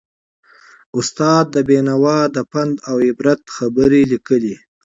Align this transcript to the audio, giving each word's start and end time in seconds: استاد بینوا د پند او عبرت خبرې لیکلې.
استاد 0.99 1.47
بینوا 1.67 2.19
د 2.35 2.37
پند 2.51 2.73
او 2.89 2.95
عبرت 3.07 3.41
خبرې 3.55 4.01
لیکلې. 4.11 4.55